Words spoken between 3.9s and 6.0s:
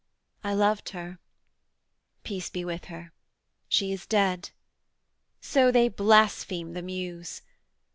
is dead. So they